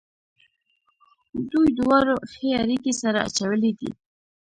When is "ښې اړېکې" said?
2.31-2.91